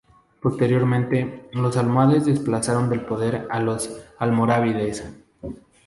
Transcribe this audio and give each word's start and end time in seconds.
Posteriormente 0.41 1.47
los 1.53 1.77
almohades 1.77 2.25
desplazaron 2.25 2.89
del 2.89 3.01
poder 3.05 3.47
a 3.51 3.59
los 3.59 4.01
almorávides. 4.17 5.05